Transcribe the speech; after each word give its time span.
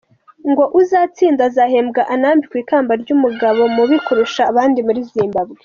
Ngo 0.49 0.63
uzatsinda 0.79 1.41
azahembwa 1.49 2.01
anambikwe 2.13 2.57
ikamba 2.63 2.93
ry’umugabo 3.01 3.61
mubi 3.75 3.97
kurusha 4.05 4.41
abandi 4.51 4.79
muri 4.87 5.01
Zimbabwe. 5.13 5.57